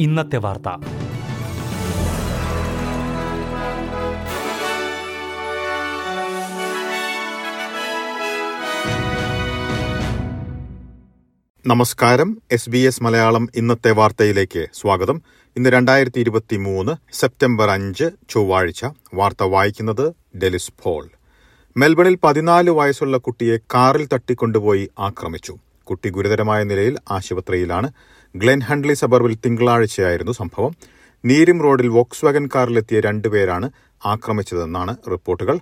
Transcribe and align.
ഇന്നത്തെ 0.00 0.36
വാർത്ത. 0.36 0.68
നമസ്കാരം. 11.66 12.42
എസ് 12.52 12.70
ബി 12.70 12.78
എസ് 12.78 13.02
മലയാളം 13.02 13.48
ഇന്നത്തെ 13.54 13.90
വാർത്തയിലേക്ക് 13.90 14.66
സ്വാഗതം. 14.74 15.22
ഇന്ന് 15.56 15.70
രണ്ടായിരത്തി 15.70 16.20
ഇരുപത്തി 16.20 16.56
മൂന്ന് 16.56 16.92
സെപ്റ്റംബർ 17.12 17.70
അഞ്ച് 17.70 18.10
ചൊവ്വാഴ്ച. 18.28 18.84
വാർത്ത 19.14 19.42
വായിക്കുന്നത് 19.42 20.38
ഡെലിസ് 20.38 20.72
പോൾ. 20.82 21.08
മെൽബണിൽ 21.76 22.18
പതിനാല് 22.24 22.70
വയസ്സുള്ള 22.70 23.16
കുട്ടിയെ 23.16 23.56
കാറിൽ 23.56 24.08
തട്ടിക്കൊണ്ടുപോയി 24.12 24.90
ആക്രമിച്ചു. 24.98 25.56
കുട്ടി 25.84 26.08
ഗുരുതരമായ 26.08 26.64
നിലയിൽ 26.64 26.98
ആശുപത്രിയിലാണ്. 27.10 27.92
ഗ്ലെൻ 28.36 28.60
ഹൺലി 28.60 28.94
സബർബിൽ 28.94 29.34
തിങ്കളാഴ്ചയായിരുന്നു 29.34 30.32
സംഭവം. 30.32 30.76
നീരിം 31.24 31.62
റോഡിൽ 31.62 31.88
വോക്സ് 31.88 32.24
വാഗൻ 32.24 32.48
കാറിലെത്തിയ 32.54 33.00
രണ്ടുപേരാണ് 33.00 33.70
ആക്രമിച്ചതെന്നാണ് 34.06 34.96
റിപ്പോർട്ടുകൾ. 35.10 35.58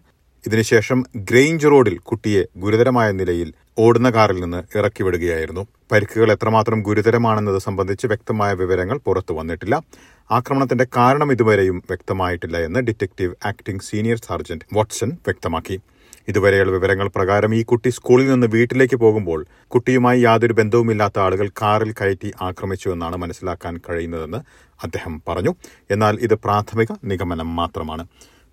ഇതിനുശേഷം 0.46 1.04
ഗ്രെയിഞ്ച് 1.16 1.66
റോഡിൽ 1.66 1.98
കുട്ടിയെ 1.98 2.44
ഗുരുതരമായ 2.56 3.12
നിലയിൽ 3.12 3.52
ഓടുന്ന 3.78 4.10
കാറിൽ 4.10 4.40
നിന്ന് 4.40 4.78
ഇറക്കിവിടുകയായിരുന്നു. 4.78 5.66
പരിക്കുകൾ 5.92 6.32
എത്രമാത്രം 6.32 6.82
ഗുരുതരമാണെന്നത് 6.82 7.58
സംബന്ധിച്ച് 7.58 8.06
വ്യക്തമായ 8.06 8.54
വിവരങ്ങൾ 8.54 8.98
പുറത്തു 8.98 9.34
വന്നിട്ടില്ല. 9.34 9.82
ആക്രമണത്തിന്റെ 10.30 10.86
കാരണം 10.96 11.32
ഇതുവരെയും 11.32 11.78
വ്യക്തമായിട്ടില്ല 11.78 12.58
എന്ന് 12.58 12.80
detective 12.80 13.34
acting 13.46 13.82
senior 13.82 14.16
sergeant 14.16 14.64
Watson 14.72 15.08
വ്യക്തമാക്കി. 15.08 15.80
ഇതുവരെയുള്ള 16.28 16.72
വിവരങ്ങൾ 16.72 17.08
പ്രകാരം 17.08 17.54
ഈ 17.54 17.62
കുട്ടി 17.62 17.90
സ്കൂളിൽ 17.90 18.28
നിന്ന് 18.28 18.46
വീട്ടിലേക്ക് 18.46 18.96
പോകുമ്പോൾ 18.96 19.46
കുട്ടിയുമായി 19.66 20.20
യാതൊരു 20.20 20.52
ബന്ധവുമില്ലാത്ത 20.52 21.18
ആളുകൾ 21.18 21.48
കാറിൽ 21.48 21.92
കയറ്റി 21.92 22.32
ആക്രമിച്ചുവെന്നാണ് 22.42 23.16
മനസ്സിലാക്കാൻ 23.16 23.80
കഴിയുന്നതെന്ന് 23.90 24.38
അദ്ദേഹം 24.84 25.22
പറഞ്ഞു. 25.28 25.54
എന്നാൽ 25.90 26.18
ഇത് 26.20 26.34
പ്രാഥമിക 26.34 26.86
നിഗമനം 27.04 27.56
മാത്രമാണ്. 27.56 28.06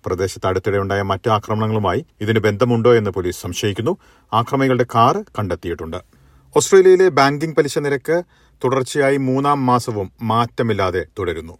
പ്രദേശത്ത് 0.06 0.46
അടുത്തിടെ 0.46 0.78
ഉണ്ടായ 0.78 1.02
മറ്റ് 1.02 1.30
ആക്രമണങ്ങളുമായി 1.30 2.06
ഇതിന് 2.20 2.38
ബന്ധമുണ്ടോ 2.38 2.94
എന്ന് 2.94 3.10
പോലീസ് 3.10 3.42
സംശയിക്കുന്നു. 3.42 3.96
ആക്രമികളുടെ 4.32 4.86
കാർ 4.94 5.24
കണ്ടെത്തിയിട്ടുണ്ട്. 5.38 5.96
ഓസ്ട്രേലിയയിലെ 6.56 7.08
ബാങ്കിംഗ് 7.08 7.56
പലിശ 7.56 7.78
നിരക്ക് 7.78 8.22
തുടർച്ചയായി 8.64 9.16
മൂന്നാം 9.16 9.66
മാസവും 9.66 10.12
മാറ്റമില്ലാതെ 10.22 11.06
തുടരുന്നു. 11.18 11.58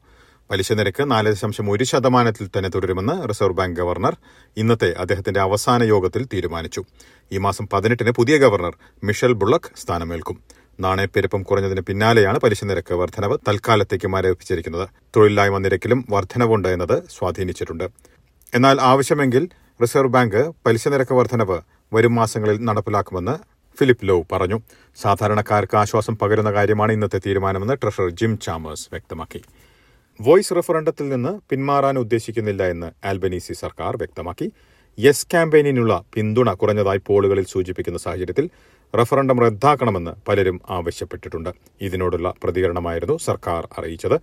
പലിശ 0.52 0.72
നിരക്ക് 0.72 1.10
നാല് 1.10 1.28
ദശാംശം 1.28 1.70
ഒരു 1.70 1.84
ശതമാനത്തിൽ 1.84 2.46
തന്നെ 2.46 2.68
തുടരുമെന്ന് 2.68 3.28
റിസർവ് 3.28 3.52
ബാങ്ക് 3.52 3.80
ഗവർണർ 3.80 4.16
ഇന്നത്തെ 4.56 4.94
അദ്ദേഹത്തിന്റെ 4.98 5.40
അവസാന 5.40 5.82
യോഗത്തിൽ 5.82 6.24
തീരുമാനിച്ചു. 6.24 6.84
ഈ 7.32 7.38
മാസം 7.38 7.68
പതിനെട്ടിന് 7.72 8.10
പുതിയ 8.10 8.36
ഗവർണർ 8.36 8.76
മിഷൽ 9.04 9.32
ബുള്ളക്ക് 9.32 9.70
സ്ഥാനമേൽക്കും. 9.76 10.36
നാണയപ്പെരുപ്പം 10.80 11.42
കുറഞ്ഞതിന് 11.42 11.80
പിന്നാലെയാണ് 11.80 12.38
പലിശ 12.38 12.64
നിരക്ക് 12.64 12.94
വർധനവ് 12.94 13.38
തൽക്കാലത്തേക്ക് 13.48 14.08
മരവിപ്പിച്ചിരിക്കുന്നത് 14.08 14.88
തൊഴിലില്ലായ്മ 15.16 15.58
നിരക്കിലും 15.58 16.04
വർധനവുണ്ട് 16.10 16.68
എന്നത് 16.68 17.02
സ്വാധീനിച്ചിട്ടുണ്ട്. 17.10 17.84
എന്നാൽ 18.54 18.78
ആവശ്യമെങ്കിൽ 18.80 19.48
റിസർവ് 19.82 20.08
ബാങ്ക് 20.08 20.52
പലിശ 20.66 20.88
നിരക്ക് 20.88 21.14
വർധനവ് 21.14 21.60
വരും 21.92 22.14
മാസങ്ങളിൽ 22.14 22.64
നടപ്പിലാക്കുമെന്ന് 22.64 23.36
ഫിലിപ്പ് 23.78 24.08
ലോ 24.08 24.22
പറഞ്ഞു. 24.32 24.60
സാധാരണക്കാർക്ക് 25.02 25.76
ആശ്വാസം 25.76 26.16
പകരുന്ന 26.16 26.52
കാര്യമാണ് 26.52 26.92
ഇന്നത്തെ 26.92 27.20
തീരുമാനമെന്ന് 27.26 27.74
ട്രഷറർ 27.82 28.10
ജിം 28.10 28.38
ചാമേഴ്സ് 28.38 28.88
വ്യക്തമാക്കി. 28.92 29.42
വോയിസ് 30.20 30.54
റഫറണ്ടത്തിൽ 30.56 31.08
നിന്ന് 31.08 31.30
പിന്മാറാൻ 31.50 31.98
ഉദ്ദേശിക്കുന്നില്ല 31.98 32.62
എന്ന് 32.66 32.88
ആൽബനീസി 33.06 33.52
സർക്കാർ 33.52 33.92
വ്യക്തമാക്കി. 33.96 34.46
യെസ് 34.98 35.26
ക്യാമ്പയിനിനുള്ള 35.30 35.92
പിന്തുണ 36.14 36.48
കുറഞ്ഞതായി 36.52 37.00
പോളുകളിൽ 37.08 37.46
സൂചിപ്പിക്കുന്ന 37.52 37.98
സാഹചര്യത്തിൽ 37.98 38.46
റഫറണ്ടം 38.94 39.38
റദ്ദാക്കണമെന്ന് 39.44 40.12
പലരും 40.28 40.60
ആവശ്യപ്പെട്ടിട്ടുണ്ട്. 40.70 41.50
ഇതിനോടുള്ള 41.80 42.34
പ്രതികരണമായിരുന്നു 42.42 43.16
സർക്കാർ 43.28 43.68
അറിയിച്ചത്. 43.78 44.16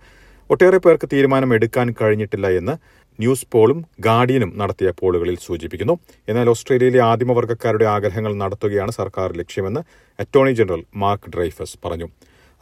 ഒട്ടേറെ 0.50 0.78
പേർക്ക് 0.78 1.08
തീരുമാനം 1.12 1.50
എടുക്കാൻ 1.54 1.94
കഴിഞ്ഞിട്ടില്ല 2.00 2.46
എന്ന് 2.60 2.74
ന്യൂസ് 3.18 3.46
പോളും 3.52 3.78
ഗാർഡിയനും 4.00 4.50
നടത്തിയ 4.60 4.90
പോളുകളിൽ 5.00 5.36
സൂചിപ്പിക്കുന്നു. 5.46 5.94
എന്നാൽ 6.28 6.48
ഓസ്ട്രേലിയയിലെ 6.48 7.00
ആദിമവർഗക്കാരുടെ 7.10 7.86
ആഗ്രഹങ്ങൾ 7.94 8.34
നടത്തുകയാണ് 8.42 8.92
സർക്കാർ 9.00 9.30
ലക്ഷ്യമെന്ന് 9.40 9.82
അറ്റോർണി 10.18 10.54
ജനറൽ 10.60 10.82
മാർക്ക് 11.02 11.30
ഡ്രൈഫസ് 11.36 11.78
പറഞ്ഞു. 11.84 12.08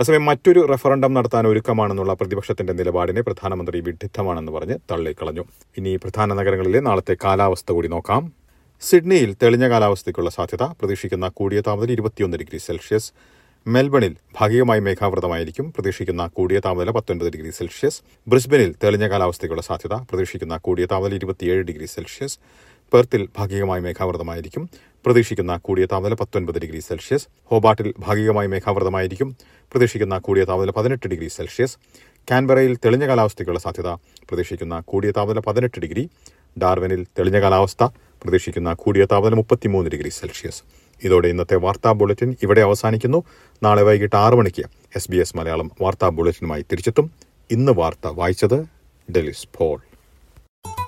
അസമയം 0.03 0.25
മറ്റൊരു 0.25 0.61
റഫറണ്ടം 0.73 1.15
നടത്താൻ 1.15 1.45
ഒരുക്കമാണെന്നുള്ള 1.47 2.13
പ്രതിപക്ഷത്തിന്റെ 2.15 2.73
നിലപാടിനെ 2.73 3.21
പ്രധാനമന്ത്രി 3.21 3.79
വിഡിദ്ധമാണെന്ന് 3.87 4.53
പറഞ്ഞ് 4.53 4.77
തള്ളിക്കളഞ്ഞു. 4.91 5.45
ഇനി 5.79 5.93
പ്രധാന 5.97 6.35
നഗരങ്ങളിലെ 6.35 6.81
നാളത്തെ 6.81 7.17
കാലാവസ്ഥ 7.25 7.73
കൂടി 7.73 7.89
നോക്കാം. 7.89 8.23
സിഡ്നിയിൽ 8.83 9.31
തെളിഞ്ഞ 9.43 9.69
കാലാവസ്ഥയ്ക്കുള്ള 9.69 10.31
സാധ്യത 10.31 10.67
പ്രതീക്ഷിക്കുന്ന 10.81 11.29
കൂടിയ 11.29 11.61
താപനില 11.61 11.93
ഇരുപത്തിയൊന്ന് 11.93 12.39
ഡിഗ്രി 12.43 12.59
സെൽഷ്യസ്. 12.59 13.11
മെൽബണിൽ 13.67 14.17
ഭാഗികമായി 14.39 14.81
മേഘാവൃതമായിരിക്കും 14.81 15.73
പ്രതീക്ഷിക്കുന്ന 15.73 16.27
കൂടിയ 16.27 16.61
താപനില 16.67 16.91
പത്തൊൻപത് 16.91 17.31
ഡിഗ്രി 17.37 17.51
സെൽഷ്യസ്. 17.51 18.01
ബ്രിസ്ബനിൽ 18.29 18.75
തെളിഞ്ഞ 18.85 19.09
കാലാവസ്ഥയ്ക്കുള്ള 19.09 19.63
സാധ്യത 19.63 19.95
പ്രതീക്ഷിക്കുന്ന 20.11 20.57
കൂടിയ 20.69 20.87
താപനില 20.93 21.19
ഇരുപത്തിയേഴ് 21.23 21.65
ഡിഗ്രി 21.71 21.89
സെൽഷ്യസ്. 21.97 22.39
പെർത്തിൽ 22.93 23.29
ഭാഗികമായി 23.39 23.83
മേഘാവൃതമായിരിക്കും 23.87 24.63
പ്രതീക്ഷിക്കുന്ന 25.07 25.57
കൂടിയ 25.57 25.87
താപനില 25.87 26.15
പത്തൊൻപത് 26.15 26.59
ഡിഗ്രി 26.59 26.81
സെൽഷ്യസ്. 26.81 27.29
ഹോബാട്ടിൽ 27.45 27.95
ഭാഗികമായി 27.99 28.49
മേഘാവൃതമായിരിക്കും. 28.49 29.37
പ്രതീക്ഷിക്കുന്ന 29.43 30.19
കൂടിയ 30.19 30.45
താപനില 30.45 30.71
പതിനെട്ട് 30.71 31.09
ഡിഗ്രി 31.09 31.29
സെൽഷ്യസ്. 31.29 31.77
കാൻബറയിൽ 32.31 32.77
തെളിഞ്ഞ 32.77 33.07
കാലാവസ്ഥയ്ക്കുള്ള 33.07 33.61
സാധ്യത 33.61 33.89
പ്രതീക്ഷിക്കുന്ന 34.29 34.81
കൂടിയ 34.81 35.11
താപനില 35.11 35.41
പതിനെട്ട് 35.41 35.81
ഡിഗ്രി. 35.81 36.11
ഡാർവനിൽ 36.63 37.05
തെളിഞ്ഞ 37.05 37.41
കാലാവസ്ഥ 37.41 37.85
പ്രതീക്ഷിക്കുന്ന 38.23 38.73
കൂടിയ 38.73 39.05
താപനില 39.05 39.35
മുപ്പത്തിമൂന്ന് 39.35 39.91
ഡിഗ്രി 39.91 40.09
സെൽഷ്യസ്. 40.09 40.63
ഇതോടെ 41.05 41.29
ഇന്നത്തെ 41.29 41.57
വാർത്താ 41.57 41.93
ബുള്ളറ്റിൻ 41.93 42.37
ഇവിടെ 42.43 42.61
അവസാനിക്കുന്നു. 42.61 43.25
നാളെ 43.63 43.83
വൈകിട്ട് 43.83 44.17
ആറ് 44.17 44.35
മണിക്ക് 44.35 44.63
എസ് 44.97 45.11
ബി 45.11 45.17
എസ് 45.17 45.37
മലയാളം 45.37 45.71
വാർത്താ 45.83 46.09
ബുള്ളറ്റിനുമായി 46.09 46.63
തിരിച്ചെത്തും. 46.63 47.11
ഇന്ന് 47.51 47.73
വാർത്ത 47.73 48.07
വായിച്ചത് 48.07 48.67
ഡെലിസ് 49.17 49.49
പോൾ. 49.59 49.88